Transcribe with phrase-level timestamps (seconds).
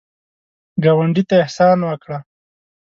[0.83, 2.17] ګاونډي ته احسان وکړه